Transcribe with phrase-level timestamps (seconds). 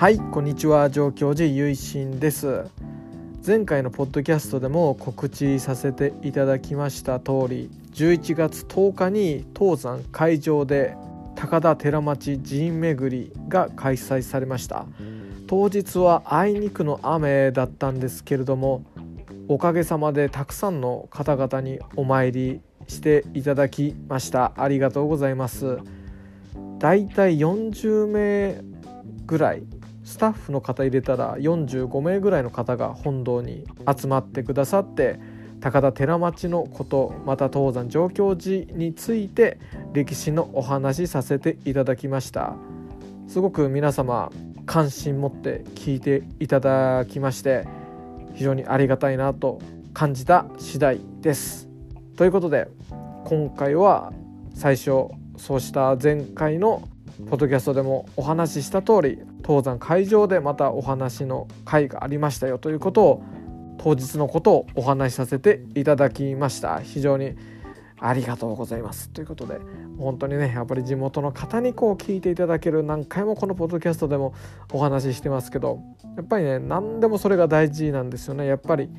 [0.00, 2.64] はいこんにちは上京寺ゆいしんです。
[3.46, 10.96] 前回のポッドキャストでも告知させていただきました通り11月10日に東山会場で
[11.36, 14.86] 高田寺町寺院巡りが開催されました。
[15.46, 18.86] 当日はあいにくの雨だったんですけれども
[19.48, 24.54] おかげさまでたくさんの方々にお参りしていただきました。
[24.56, 25.76] ありがとうございます。
[26.78, 28.62] だいたい40名
[29.26, 29.62] ぐらい
[30.10, 33.64] スタッフの方入れたら45名ぐらいの方が本堂に
[33.96, 35.20] 集まってくださって
[35.60, 39.60] 高田寺町のことまた東山上京寺について
[39.92, 42.56] 歴史のお話しさせていただきました。
[43.28, 44.32] すごく皆様
[44.66, 47.68] 関心持って聞いていただきまして
[48.34, 49.60] 非常にありがたいなと
[49.94, 51.68] 感じた次第です。
[52.16, 52.66] ということで
[53.26, 54.12] 今回は
[54.54, 55.04] 最初
[55.36, 56.82] そうした前回の
[57.28, 63.22] ポッドキャストでもお話しした通り東山会場でまたお話の会がありましたよということを
[63.78, 66.80] 当日のことをお話しさせていただきました。
[66.80, 67.34] 非常に
[67.98, 69.10] ありがとうございます。
[69.10, 69.58] ということで
[69.98, 74.34] 本当にねやっぱり地元の方にこう聞いていただける何回もこのポッドキャストでも
[74.72, 75.80] お話ししてますけど
[76.16, 78.46] やっぱりね何でもそれが大事なんですよね。
[78.46, 78.90] やっぱり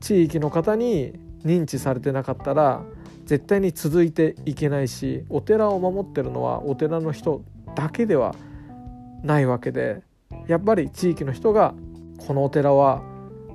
[0.00, 2.82] 地域の方に認知されてなかったら
[3.24, 7.42] 絶対に続いていけないしお寺を守ってるのはお寺の人
[7.76, 8.34] だけでは
[9.22, 10.02] ないわけで
[10.48, 11.74] やっぱり地域の人が
[12.26, 13.02] このお寺は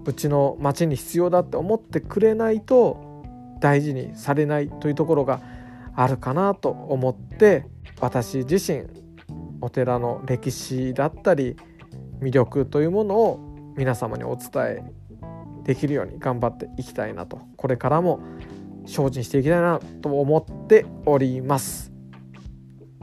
[0.05, 3.23] うちの町に必要だって思ってくれないと
[3.59, 5.41] 大事にされないというところが
[5.95, 7.65] あるかなと思って
[7.99, 8.87] 私自身
[9.61, 11.55] お寺の歴史だったり
[12.21, 14.83] 魅力というものを皆様にお伝え
[15.63, 18.19] できるように頑張っていきたいなとこれからも
[18.85, 21.90] 精進していきたいなと思っております。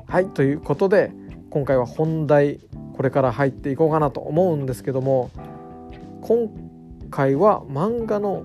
[0.09, 1.13] はいということで
[1.51, 2.61] 今回は本題
[2.97, 5.31] これから入っていこうかなと思うんですけども
[6.23, 6.49] 今
[7.11, 8.45] 回は漫画の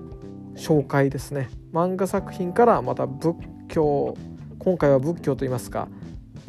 [0.56, 1.48] 紹介ですね。
[1.72, 3.34] 漫画作品からまた仏
[3.68, 4.14] 教
[4.58, 5.88] 今回は仏教といいますか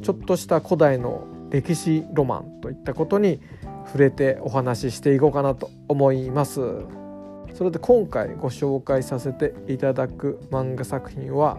[0.04, 3.40] ちょっとした古代の歴史ロマンといったことに
[3.86, 6.60] 触れてお話ししていこうかなと思います。
[7.54, 11.58] それで今回ご紹介させていただく漫画作品は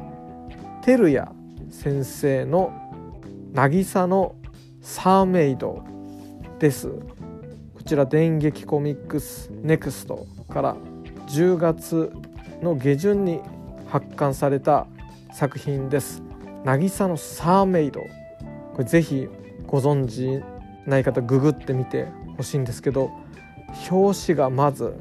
[0.83, 1.33] 照屋
[1.71, 2.86] 先生の
[3.57, 4.35] 渚の
[4.83, 5.83] サーメイド
[6.59, 6.91] です。
[6.91, 10.77] こちら電撃コミックスネクストから
[11.29, 12.13] 10月
[12.61, 13.41] の下旬に
[13.87, 14.87] 発刊された
[15.33, 16.23] 作品です。
[16.67, 18.03] 渚のサーメイド。
[18.75, 19.27] これぜひ
[19.67, 20.45] ご存知
[20.87, 23.11] ない方ググってみてほしいんですけど
[23.91, 24.93] 表紙がまず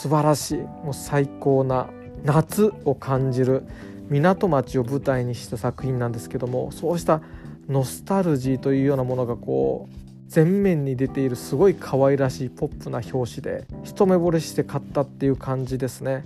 [0.00, 1.90] 素晴らしいもう最高な
[2.24, 3.66] 夏を感じる
[4.08, 7.20] 港町を舞台にした作品なんですけどもそうした
[7.68, 16.24] ノスタルジーというようなものがこう前面に出ているすごい可愛らしいポップな表紙で一目惚れして買ったっていう感じですね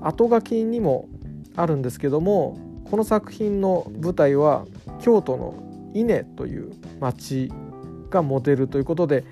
[0.00, 1.08] 後書きにも
[1.56, 2.58] あるんですけども
[2.90, 4.66] この作品の舞台は
[5.00, 5.54] 京都の
[5.94, 7.50] 伊根という町
[8.10, 9.24] がモデルということで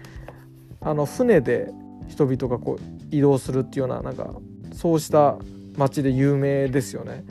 [0.80, 1.70] あの船で
[2.08, 4.30] 人々がこう移動するっていうようななんか
[4.72, 5.36] そうした
[5.76, 7.24] 町で有名ですよね。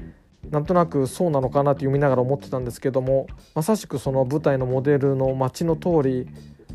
[0.51, 6.27] なんとなくそうなのかなって読みながら思ってたんですけどもまさしくその舞台のモデルの街の通り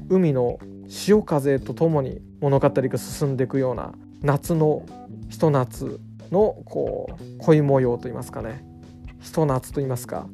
[0.08, 4.84] 海の潮風とともに物語が進んでいくような夏の
[5.30, 6.00] ひと夏
[6.30, 8.64] のこう恋模様といいますかね。
[9.20, 10.26] ひと夏といいますか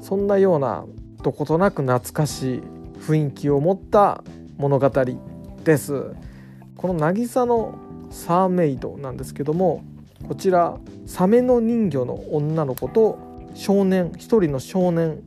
[0.00, 0.84] そんなような
[1.22, 2.62] どことなく懐かしい
[3.00, 4.22] 雰囲気を持った
[4.56, 4.90] 物語
[5.64, 6.12] です。
[6.76, 7.74] この渚の
[8.10, 9.82] サーメイドなんですけども
[10.28, 13.18] こちらサメの人魚の女の子と
[13.54, 15.22] 少年一人の少年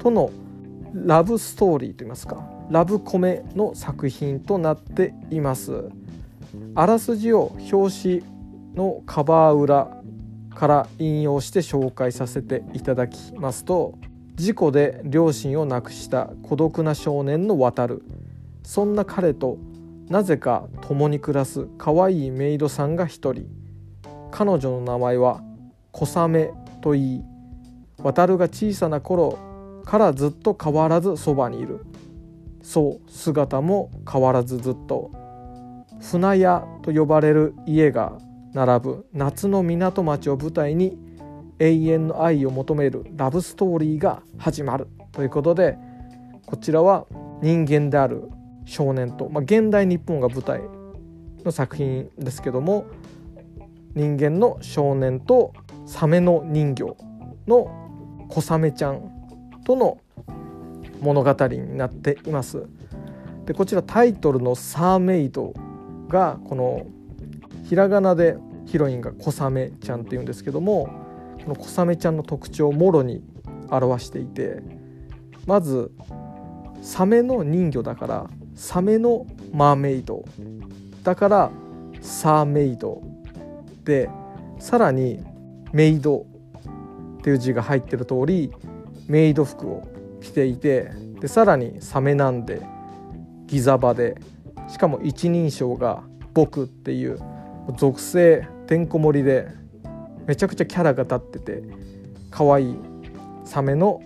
[0.00, 0.32] との
[0.92, 5.90] ラブストーリーといいますかラブコメの作品となっています。
[6.74, 8.24] あらすじを表紙
[8.74, 9.96] のカバー裏
[10.50, 13.96] から引用して紹介させていただきますと
[14.34, 18.02] 事故で両親を亡くした孤独な少年の渡る。
[18.64, 19.58] そんな彼と
[20.08, 23.61] なぜか共に暮らす可愛いメイドさんが一人。
[24.32, 25.40] 彼女の名前は
[25.92, 26.50] 小雨
[26.80, 27.24] といい
[27.98, 29.38] 渡るが小さな頃
[29.84, 31.84] からずっと変わらずそばにいる。
[32.62, 35.10] そう姿も変わらずずっと。
[36.00, 38.18] 船屋と呼ばれる家が
[38.54, 40.98] 並ぶ夏の港町を舞台に
[41.58, 45.78] 永遠の愛を求めるラブストーリーが始まるということで
[46.44, 47.06] こちらは
[47.40, 48.28] 人間である
[48.64, 50.60] 少年と、まあ、現代日本が舞台
[51.44, 52.86] の作品ですけども
[53.94, 55.52] 人間の少年と
[55.86, 56.96] サメの人魚
[57.46, 59.10] の小サメちゃん
[59.64, 59.98] との
[61.00, 62.66] 物語になっています。
[63.44, 65.52] でこちらタイトルの「サーメイド」
[66.08, 66.86] がこの
[67.64, 68.36] ひらがなで
[68.66, 70.88] ヒロインが小雨ちゃんっていうんですけども
[71.44, 73.22] この小雨ちゃんの特徴をもろに
[73.70, 74.62] 表していて
[75.46, 75.90] まず
[76.80, 80.24] サメの人魚だからサメのマーメイド
[81.02, 81.50] だから
[82.00, 83.02] サーメイド
[83.84, 84.08] で
[84.58, 85.24] さらに
[85.72, 86.26] メイド
[87.18, 88.52] っていう字が入ってる通り
[89.08, 89.88] メイド服を
[90.20, 90.90] 着ていて
[91.20, 92.62] でさらにサメなんで
[93.46, 94.16] ギザバで
[94.68, 96.02] しかも一人称が
[96.34, 97.18] 「僕」っていう
[97.76, 99.48] 属性てんこ盛りで
[100.26, 101.62] めちゃくちゃキャラが立ってて
[102.30, 102.76] 可愛い
[103.44, 104.00] サメの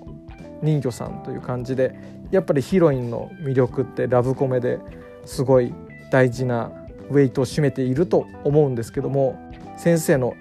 [0.62, 1.94] 人魚さんという感じで
[2.30, 4.78] やっぱりヒロインの魅力ってラブコメで
[5.24, 5.72] すごい
[6.10, 6.72] 大事な
[7.10, 9.45] ウェイトを占めていると思うんですけども
[9.76, 10.34] 先生の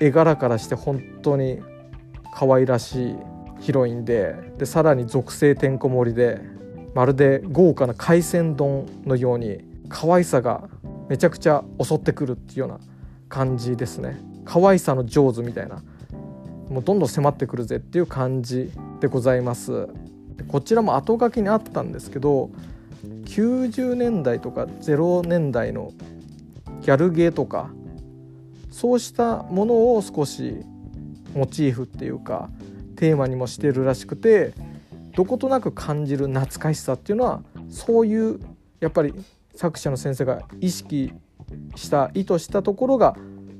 [0.00, 1.60] 絵柄からして本当に
[2.34, 3.16] 可愛らしい
[3.60, 6.40] ヒロインででさらに属性てんこ盛りで
[6.94, 10.68] まるで豪華な海鮮丼のように可愛さが
[11.08, 12.80] めちゃくちゃ襲ってくるっていうような
[13.28, 14.20] 感じですね。
[14.44, 15.82] 可愛さの上手みたいな
[16.68, 18.70] もうどんどん迫ってくるぜっていう感じ
[19.00, 19.88] でございます。
[20.48, 22.50] こちらも後書きにあったんですけど
[23.26, 25.92] 90年代とか0年代の
[26.82, 27.70] ギャルゲーとか
[28.74, 30.56] そうしたものを少し
[31.32, 32.50] モチーフっていうか
[32.96, 34.52] テーマにもしてるらしくて
[35.14, 38.40] どことなく感じる懐かしさっていうのはそういう
[38.80, 39.14] やっぱり
[39.54, 41.12] 作者の先生が意識
[41.76, 43.16] した意図したところが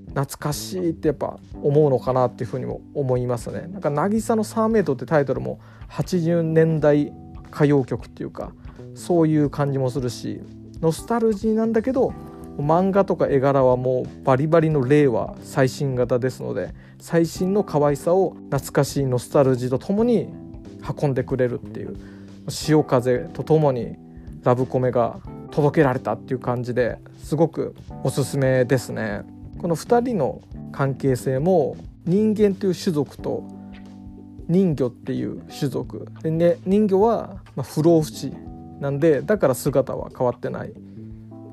[0.09, 3.69] 懐かしいってやっぱ思うのかなっていうふうにも思いますね。
[3.69, 7.13] なんか「渚のサーメイト」ってタイトルも80年代
[7.53, 8.53] 歌謡曲っていうか
[8.97, 10.41] そういう感じもするし
[10.81, 12.13] ノスタルジーなんだけど
[12.59, 20.33] 漫画とか絵柄はもうバリバリの令和最新型ですので最新の可愛さを懐かしいノスタルジーとともに
[21.01, 21.97] 運んでくれるっていう
[22.49, 23.97] 潮風とともに
[24.43, 25.19] ラブコメが
[25.51, 29.23] 届けられたっていう感じですごくおすすめですね。
[29.59, 30.43] この2人の
[30.73, 33.45] 関係性も人間という種族と
[34.47, 38.33] 人魚っていう種族で、ね、人魚は不老不死
[38.81, 40.73] なんでだから姿は変わってない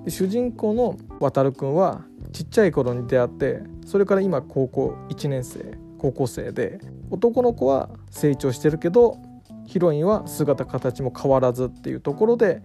[0.07, 2.01] 主人公の航くんは
[2.33, 6.80] ちっちゃい頃に出会ってそれから今高校1年生高校生で
[7.12, 9.19] 男の子は成長してるけど
[9.68, 12.62] ヒロインは姿形も変わらずっていうところで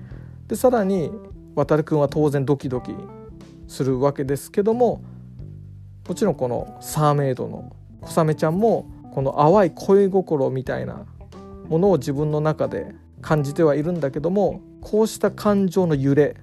[0.48, 1.10] でさらに
[1.54, 2.94] 航くんは当然ドキドキ
[3.68, 5.02] するわけですけども
[6.08, 11.04] もちろんこのサーメイドの小雨ちゃんもこの淡い恋心みたいな
[11.68, 16.36] ものを自分の中で感じてはいるんだけどもこうした感情の揺れ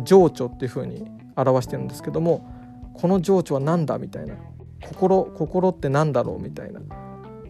[0.00, 2.48] 情緒っていう風に表してるんですけども
[2.94, 4.34] この情緒は何だみたいな。
[4.82, 6.80] 心心って何だろうみたいな。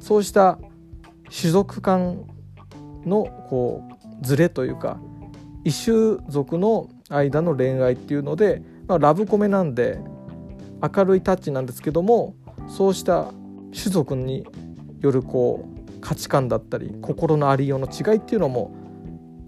[0.01, 0.59] そうした
[1.31, 2.25] 種族間
[3.07, 5.01] のこうズレというか
[5.65, 9.99] 異種族の間の恋愛っていうので、まあ、ラブコメなんで
[10.83, 12.35] 明るいタッチなんですけども
[12.69, 13.33] そうした
[13.73, 14.47] 種族に
[15.01, 18.75] よるこう価値観だったり心のありようの違いっていうのも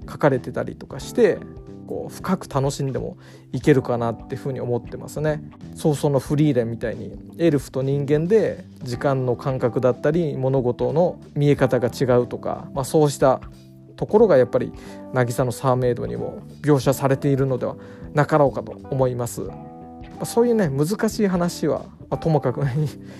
[0.08, 1.38] 書かれてたりとかして
[1.84, 3.16] こう深く楽しんでも
[3.52, 5.42] いけるかなっていうふうに思ってますね。
[5.74, 13.40] 早々のフリーレンみたいにエルフと人間で時間の感覚だったり物事の見え方が違うとか、まあ、そうした
[13.96, 14.72] ところがやっぱり
[15.12, 17.76] 渚のサーメイドにも描写されているのでは
[18.12, 19.42] なかろうかと思います。
[20.24, 22.60] そういうね難しい話は、まあ、ともかく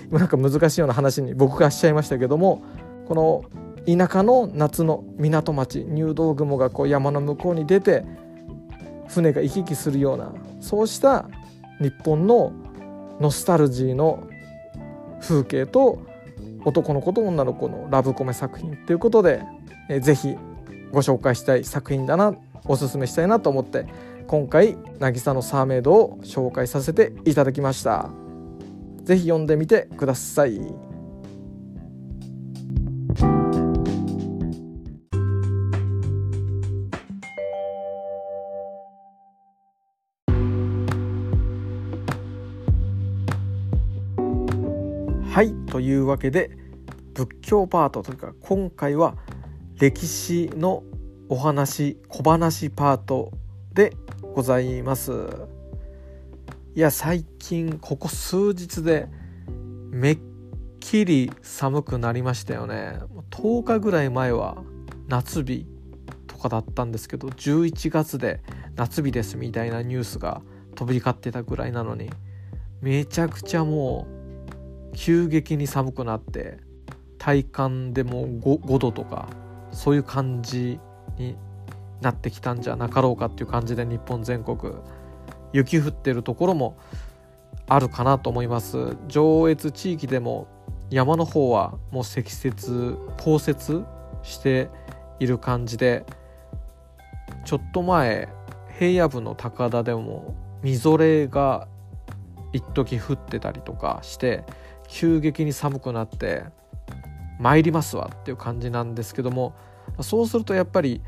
[0.09, 2.61] 今 なんか難しいような話に僕がしちゃいましたけども
[3.07, 3.43] この
[3.85, 8.05] 田舎の夏の港町入道雲がこう山の向こうに出て
[9.07, 11.25] 船が行き来するようなそうした
[11.79, 12.53] 日本の
[13.19, 14.27] ノスタルジーの
[15.21, 16.01] 風景と
[16.65, 19.43] 男の子と女の子のラブコメ作品ということで、
[19.89, 20.35] えー、ぜひ
[20.91, 22.35] ご紹介したい作品だな
[22.65, 23.85] おすすめしたいなと思って
[24.27, 28.09] 今回「渚のサーメイド」を紹介させていただきました。
[29.05, 30.59] 是非読んでみてください。
[45.35, 46.49] はいというわけで
[47.13, 49.17] 仏教パートというか今回は
[49.77, 50.81] 歴史の
[51.27, 53.33] お話小話パート
[53.73, 53.97] で
[54.33, 55.11] ございます。
[56.73, 59.09] いや最近ここ数日で
[59.89, 60.19] めっ
[60.79, 62.99] きり寒くなりましたよね。
[63.29, 64.55] 10日ぐらい前は
[65.09, 65.67] 夏日
[66.27, 68.39] とかだったんですけど11月で
[68.77, 70.41] 夏日ですみたいなニュースが
[70.75, 72.09] 飛び交ってたぐらいなのに
[72.79, 74.14] めちゃくちゃもう
[74.93, 76.59] 急激に寒くなって
[77.17, 79.27] 体感でも 5, 5度とか
[79.71, 80.79] そういう感じ
[81.17, 81.35] に
[82.01, 84.73] なってきたんじゃなかろうかっていう感じで日本全国
[85.53, 86.77] 雪降ってるところも
[87.67, 88.95] あるかなと思います。
[89.07, 90.47] 上越地域でも
[90.91, 93.83] 山の方はもう積雪降雪
[94.21, 94.69] して
[95.19, 96.05] いる感じで
[97.45, 98.29] ちょっと前
[98.77, 101.67] 平野部の高田でもみぞれが
[102.53, 104.43] 一時降ってたりとかして
[104.87, 106.43] 急激に寒くなって
[107.39, 109.55] 参りますわっていう感じなんですけども
[110.01, 111.01] そうするとやっぱり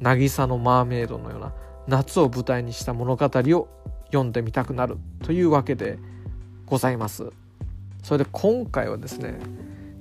[0.00, 1.52] 渚のマーメイドのような
[1.86, 3.68] 夏を舞台にした物語を
[4.06, 5.98] 読んでみたくなるというわけで
[6.66, 7.30] ございます。
[8.02, 9.38] それで今回はですね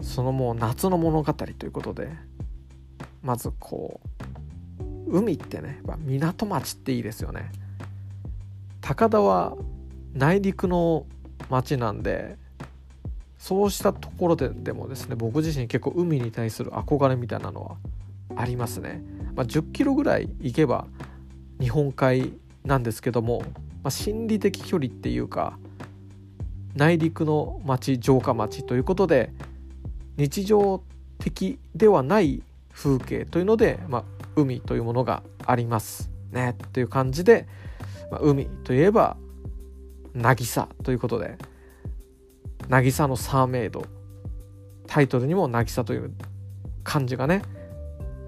[0.01, 2.12] そのもう夏の物語ということで
[3.22, 4.00] まずこ
[4.80, 7.51] う海ってね港町っていいですよね。
[8.82, 9.56] 高田は
[10.13, 11.06] 内陸の
[11.50, 12.38] 町なんで
[13.38, 17.77] そうしたところででもですね僕自身結構海に対する憧れみたいなのは
[18.36, 19.01] ありますね。
[19.36, 20.88] まあ、10キロぐらい行けば
[21.60, 22.34] 日本海
[22.65, 23.41] なんですけども、
[23.84, 25.58] まあ、心理的距離っていうか
[26.75, 29.32] 内陸の町城下町ということで
[30.17, 30.84] 日常
[31.20, 34.03] 的ではない風景というので、まあ、
[34.36, 37.48] 海というものがありますねという感じで、
[38.12, 39.17] まあ、海といえば
[40.15, 41.38] 渚ということで
[42.70, 43.86] 渚のサーメイド
[44.88, 46.14] タイトルにも渚という
[46.84, 47.42] 漢字がね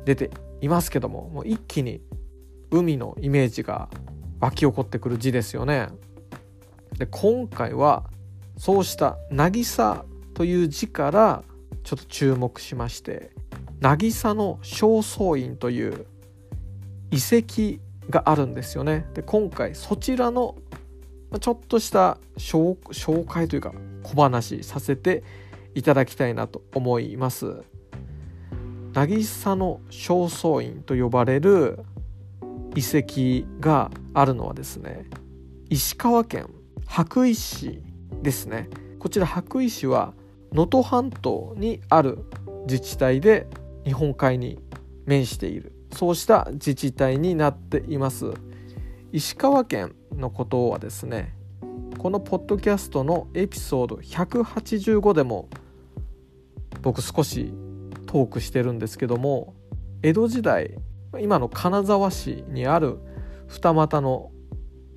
[0.05, 0.31] 出て
[0.61, 2.01] いますけどももう一気に
[2.71, 3.89] 海のイメージが
[4.39, 5.89] 湧き起こってくる字ですよね。
[6.97, 8.09] で今回は
[8.57, 11.43] そうした「渚」という字から
[11.83, 13.31] ちょっと注目しまして
[13.79, 16.05] 渚の正倉院という
[17.11, 19.07] 遺跡があるんですよね。
[19.13, 20.55] で今回そちらの
[21.39, 25.23] ちょっとした紹介というか小話させて
[25.75, 27.63] いただきたいなと思います。
[28.93, 31.79] 渚の正倉院と呼ばれる
[32.75, 35.05] 遺跡があるのはですね
[35.69, 36.49] 石川県
[36.87, 37.83] 羽咋市
[38.23, 38.69] ですね。
[38.97, 40.13] こちら羽咋市は
[40.51, 42.25] 能登半島にある
[42.67, 43.47] 自治体で
[43.85, 44.59] 日本海に
[45.05, 45.73] 面している。
[45.91, 48.31] そうした自治体になっています。
[49.11, 51.35] 石川県のことはですね
[51.99, 55.49] このポッドキャストのエピソード185でも
[56.81, 57.51] 僕少し
[58.05, 59.53] トークしてるんですけども
[60.01, 60.77] 江戸時代
[61.19, 62.99] 今の金沢市にある
[63.47, 64.31] 二俣の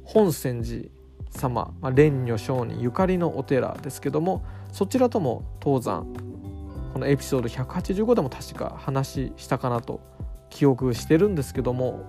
[0.04, 0.90] 本泉寺
[1.30, 6.06] 様、まあ、蓮如上人ゆかりのお寺ですけどもそちらとも東山
[6.92, 10.00] このエピソード185でも確か話したかなと
[10.50, 12.04] 記憶してるんですけども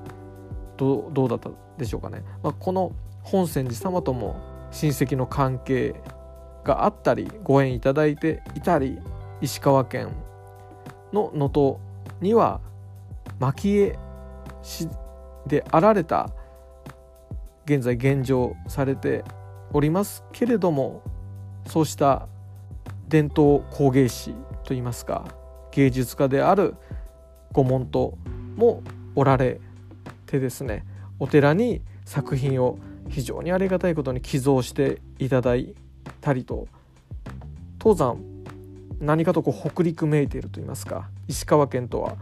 [0.78, 2.92] どうだったでしょうかね、まあ、この
[3.24, 5.96] 本泉寺様とも親戚の関係
[6.66, 9.00] があったりご縁いただいていたり
[9.40, 10.10] 石川県
[11.14, 11.78] の能登
[12.20, 12.60] には
[13.40, 14.00] 蒔絵
[14.62, 14.90] 師
[15.48, 16.30] であられた
[17.66, 19.24] 現在現状されて
[19.72, 21.02] おりますけれども
[21.68, 22.28] そうした
[23.08, 25.26] 伝統工芸士といいますか
[25.72, 26.76] 芸術家である
[27.52, 28.18] 御門徒
[28.56, 28.82] も
[29.16, 29.60] おられ
[30.26, 30.84] てですね
[31.20, 35.74] お寺に作品を非常にありがたいことに寄贈していただい
[36.22, 36.68] たりと
[37.82, 38.18] 東山
[39.00, 42.16] 何かとこう北陸めいているといいますか石川県とは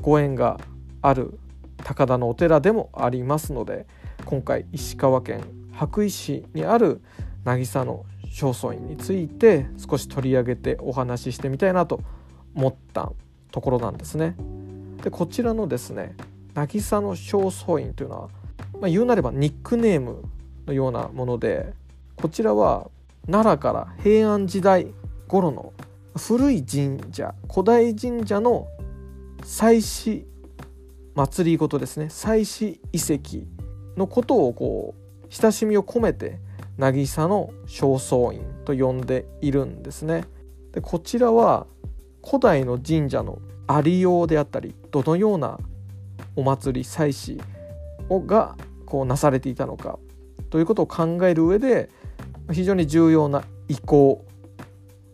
[0.00, 0.60] ご縁が
[1.02, 1.38] ある
[1.78, 3.86] 高田のお寺でもありますので
[4.24, 7.00] 今回石川県羽咋市にある
[7.44, 12.00] 渚の正倉院について少し取り上げてお話ししてみたいなと
[12.54, 13.12] 思った
[13.52, 14.36] ところなんですね。
[15.02, 16.16] でこちらのですね
[16.54, 18.28] 渚の正倉院というのは、
[18.80, 20.22] まあ、言うなればニックネーム
[20.66, 21.72] のようなもので
[22.16, 22.90] こちらは
[23.26, 24.88] 奈良から平安時代
[25.28, 25.72] 頃の
[26.16, 28.68] 古い神社古代神社の
[29.42, 30.24] 祭祀
[31.14, 33.46] 祭りごとですね祭祀遺跡
[33.98, 36.38] のことをこう親しみを込めて
[36.78, 40.24] 渚の正倉院と呼んでいるんですね。
[40.72, 41.66] でこちらは
[42.24, 45.58] 古代の神社のありようであったりどのような
[46.36, 47.42] お祭り祭祀
[48.08, 49.98] がこうなされていたのか
[50.50, 51.90] ということを考える上で
[52.52, 54.24] 非常に重要な遺構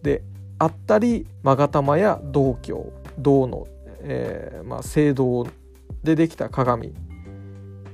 [0.03, 0.23] で
[0.59, 2.85] あったり勾玉や銅鏡
[3.19, 3.67] 銅の、
[4.01, 5.47] えーまあ、聖堂
[6.03, 6.95] でできた鏡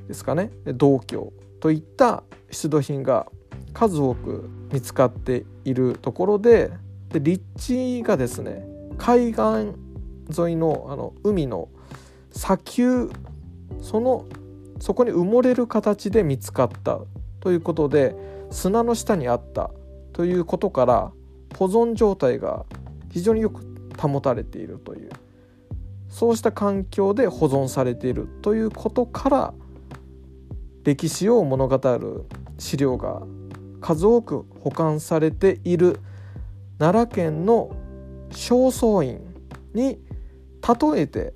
[0.09, 3.26] ですかね銅鏡といった出土品が
[3.73, 6.71] 数多く見つかっているところで
[7.11, 8.67] で立地がですね
[8.99, 9.75] 海岸
[10.38, 11.69] 沿いのあの海の
[12.33, 13.11] 砂丘
[13.81, 14.26] その
[14.80, 17.00] そこに埋もれる形で見つかった
[17.40, 18.14] ということで
[18.50, 19.70] 砂の下にあった
[20.12, 21.12] ということから
[21.56, 22.64] 保存状態が
[23.11, 23.62] 非常によく
[23.99, 25.11] 保たれているという
[26.08, 29.54] そうした環境で保存されているということから
[30.85, 32.25] 歴史を物語る
[32.58, 33.23] 資料が
[33.80, 36.00] 数多く保管されている
[36.78, 37.75] 奈良県の
[38.30, 39.20] 正倉院
[39.75, 39.99] に
[40.66, 41.35] 例えて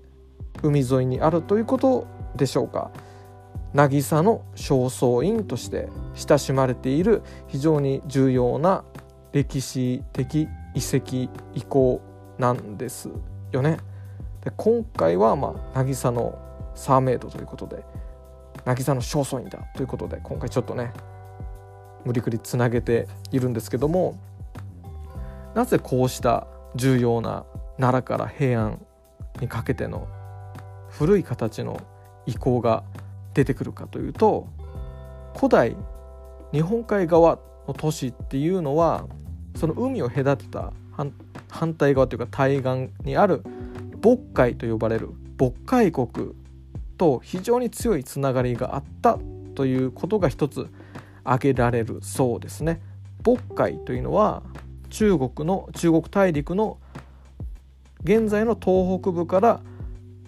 [0.62, 2.06] 海沿いにあるということ
[2.36, 2.90] でしょうか。
[3.74, 8.84] 渚の正倉院として親しまれている非常に重要な
[9.32, 12.00] 歴史的遺跡遺構
[12.38, 13.08] なんです
[13.50, 13.78] よね。
[14.42, 16.38] で今回は、まあ、渚の
[16.74, 17.84] サーメイドということで
[18.64, 20.92] 渚の正倉院だということで今回ちょっとね
[22.04, 24.18] 無理くりつなげているんですけども
[25.54, 27.44] なぜこうした重要な
[27.78, 28.84] 奈良から平安
[29.40, 30.08] にかけての
[30.88, 31.80] 古い形の
[32.26, 32.84] 遺構が
[33.34, 34.46] 出てくるかというと
[35.34, 35.76] 古代
[36.52, 39.06] 日本海側の都市っていうのは
[39.56, 40.72] その海を隔てた
[41.48, 43.42] 反対側というか対岸にある
[44.02, 46.08] 渤海と呼ばれる渤海国
[46.98, 49.18] と非常に強いつながりがあった
[49.54, 50.68] ということが一つ
[51.24, 52.80] 挙げられるそうですね。
[53.24, 54.42] 渤海というのは
[54.90, 56.78] 中国の中国大陸の
[58.02, 59.60] 現在の東北部から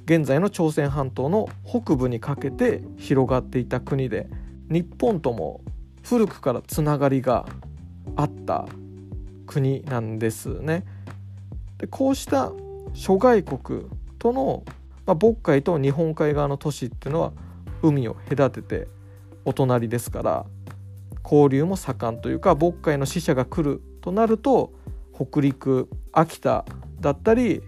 [0.04, 4.28] 現在の朝鮮半島の北部にかけて広がっていた国で
[4.68, 5.62] 日本とも
[6.02, 7.46] 古くからつながりが
[8.16, 8.66] あった
[9.46, 10.84] 国なんですね。
[11.78, 12.52] でこうした
[12.92, 13.86] 諸外国
[14.18, 14.64] との、
[15.06, 17.32] まあ、渤海と日本海側の都市っていうのは
[17.82, 18.88] 海を隔てて
[19.44, 20.46] お隣ですから
[21.24, 24.72] 交流も盛んというか渤海の死者が来るとなると
[25.14, 26.64] 北陸秋田
[27.00, 27.62] だったり、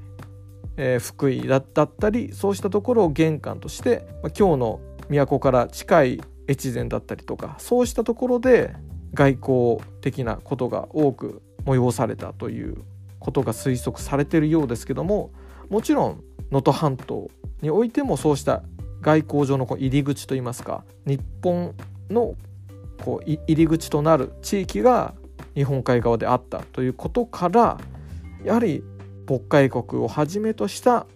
[0.76, 8.74] えー、福井だったりそうしたところを玄関として、まあ、今日の都から近い越前だったりとかそうしたところで
[9.14, 12.76] 外交的なことが多く催されたという
[13.18, 15.30] ことが推測されているようですけども
[15.68, 17.30] もちろん能登半島
[17.62, 18.62] においてもそうした
[19.00, 21.74] 外交上の入り口といいますか日本
[22.10, 22.34] の
[23.02, 25.14] こう入り口となる地域が
[25.54, 27.78] 日本海側であったということから
[28.44, 28.82] やはり
[29.26, 31.06] 渤海国をはじめとした、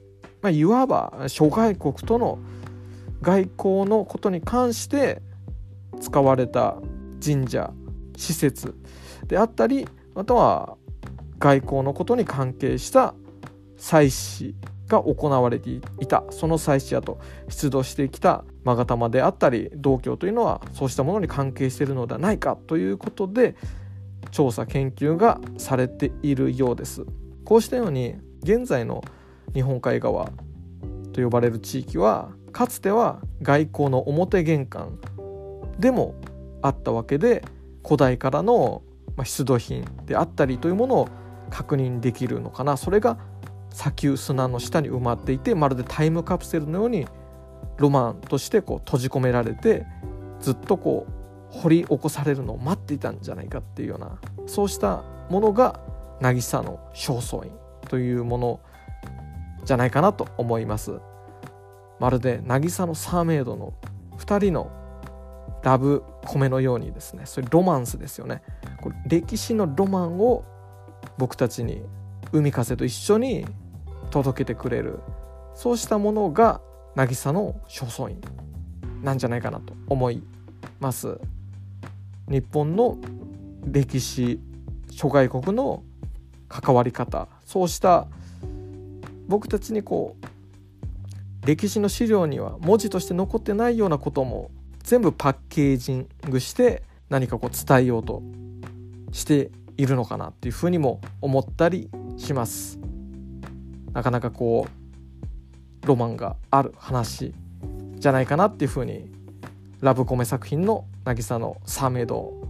[0.43, 2.39] まあ、いわば諸外国との
[3.23, 5.23] 外交のことに関して
[6.01, 6.77] 使われた
[7.25, 7.73] 神社
[8.17, 8.75] 施設
[9.27, 10.77] であったりあとは
[11.39, 13.15] 外交のことに関係した
[13.77, 14.55] 祭祀
[14.89, 17.19] が行われていたその祭祀やと
[17.49, 23.55] 出土してきた勾玉であったり道教というのはそうしたものに関係しているのではないかということで
[24.33, 27.07] 調査研究がされているようです。
[27.51, 29.03] こうしたように現在の
[29.55, 30.31] 日本海側
[31.13, 35.01] と呼ばれる地域はかつては外交の表玄関
[35.77, 36.15] でも
[36.63, 37.45] あったわけで
[37.83, 38.83] 古代からの
[39.25, 41.09] 出土品であったりというものを
[41.51, 42.77] 確認できるのかな。
[42.77, 43.19] それが
[43.71, 47.09] 砂丘砂の下に埋まっていてまるでタイムカプセルのように
[47.79, 49.87] ロマンとしてこう閉じ込められて
[50.39, 51.09] ずっとこ
[51.53, 55.90] う掘り起こされるのを待っていたんじゃないかっていうようなそうしたものが
[56.21, 57.53] 渚の正倉院
[57.89, 58.61] というもの
[59.65, 61.01] じゃないかなと思います。
[61.99, 63.75] まるで渚のサーメイドの
[64.19, 64.71] 2人の
[65.63, 67.23] ラブコメのようにですね。
[67.27, 68.43] それロマンスですよね。
[68.83, 70.45] これ歴史のロマンを
[71.19, 71.83] 僕たちに
[72.33, 73.47] 海風と一緒に
[74.11, 75.01] 届けてくれる。
[75.55, 76.61] そうしたものが
[76.95, 78.21] 渚の正倉院
[79.03, 80.23] なんじゃないかなと思い
[80.79, 81.19] ます。
[82.29, 82.97] 日本の
[83.65, 84.41] 歴史
[84.91, 85.83] 諸外国の
[86.51, 87.29] 関わり方。
[87.47, 88.07] そうした
[89.29, 94.51] 僕たちにこう歴史の資料には文字として残ってないようなことも
[94.83, 98.23] 全部パッケージングして何かこう伝えようと
[99.13, 102.79] しているのかなっていうふうにも思ったりします。
[103.93, 107.33] なかなかこうロマンがある話
[107.95, 109.11] じゃないかなっていうふうに
[109.81, 112.47] ラブコメ作品の「渚のサーメイド」を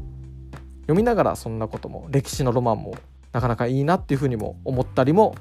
[0.83, 2.95] 読みながらそんなことも歴史のロマンも
[3.33, 5.35] なかなかいいなっていうふうにも思ったりも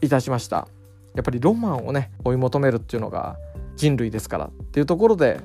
[0.00, 0.68] いたしました。
[1.14, 3.36] やっぱりロマンをね追い求めるっていうのが
[3.76, 5.40] 人類ですからっていうところで、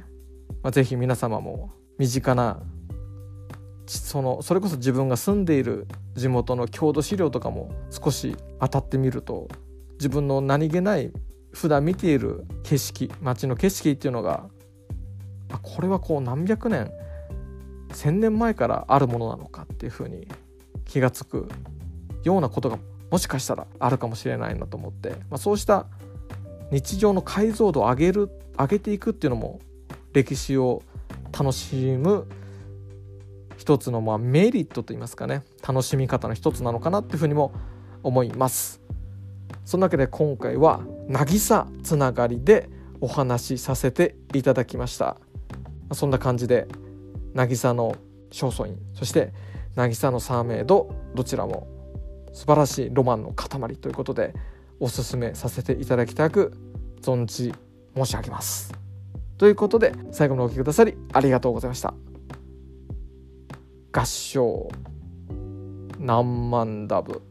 [0.63, 2.61] まあ、是非皆様も身近な
[3.85, 9.47] そのそれこそ自分が住んでいる地元の郷土資料とかも少し当たってみると
[9.93, 11.11] 自分の何気ない
[11.51, 14.47] 普段見ている景色街の景色っていうのが
[15.51, 16.91] あこれはこう何百年
[17.89, 20.27] 1,000年前からあるものなのかっていうふうに
[20.85, 21.49] 気が付く
[22.27, 22.77] ようなことが
[23.09, 25.87] もしかしたらあるかもしれないなと思って、まあ、そうした
[26.71, 29.59] 日常の解像度を上げる上げていくっていうのも
[30.13, 30.83] 歴史を
[31.37, 32.27] 楽しむ
[33.57, 37.53] 一つのまあメリットといいますかね楽しみ方の一つなのかなっていうふうにも
[38.03, 38.81] 思います。
[39.65, 42.69] そんなわけで今回は渚つながりで
[43.01, 45.17] お話しさせていただきました。
[45.93, 46.67] そんな感じで
[47.33, 47.95] 渚の
[48.31, 49.33] 正倉院そして
[49.75, 51.67] 渚のサーメイドどちらも
[52.37, 54.35] 素晴らしいロマンの塊ということで
[54.79, 56.53] おすすめさせていただきたく
[57.01, 57.51] 存じ
[57.95, 58.71] 申し上げます。
[59.39, 61.95] ということで最後までお聴きくださりありがとうございました。
[63.91, 64.69] 合唱
[65.97, 67.23] 何万ダブ